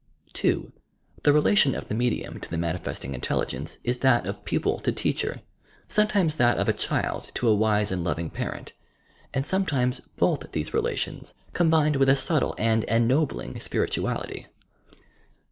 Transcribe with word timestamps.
(2) 0.33 0.73
The 1.21 1.31
relation 1.31 1.75
of 1.75 1.87
the 1.87 1.93
medium 1.93 2.39
to 2.39 2.49
the 2.49 2.57
manifesting 2.57 3.13
intelligence 3.13 3.77
is 3.83 3.99
that 3.99 4.25
of 4.25 4.43
pupil 4.45 4.79
to 4.79 4.91
teacher, 4.91 5.41
sometimes 5.87 6.37
that 6.37 6.57
of 6.57 6.67
a 6.67 6.73
child 6.73 7.29
to 7.35 7.47
a 7.47 7.53
wise 7.53 7.91
and 7.91 8.03
loving 8.03 8.31
parent, 8.31 8.73
and 9.31 9.45
sometimes 9.45 9.99
both 10.17 10.51
these 10.53 10.73
relations 10.73 11.35
combined 11.53 11.97
with 11.97 12.09
a 12.09 12.15
subtle 12.15 12.55
and 12.57 12.83
ennobling 12.85 13.59
spirituality. 13.59 14.47